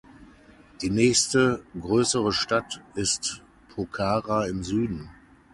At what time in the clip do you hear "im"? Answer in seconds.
4.47-4.63